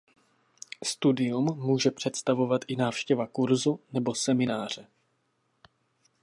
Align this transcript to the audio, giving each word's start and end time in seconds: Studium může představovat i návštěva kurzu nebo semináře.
Studium 0.83 1.43
může 1.57 1.91
představovat 1.91 2.61
i 2.67 2.75
návštěva 2.75 3.27
kurzu 3.27 3.79
nebo 3.93 4.15
semináře. 4.15 4.87